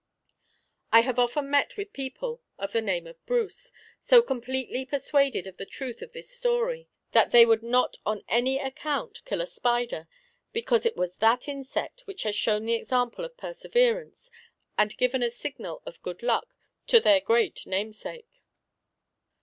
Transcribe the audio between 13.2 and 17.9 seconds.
of perseverance, and given a signal of good luck to their great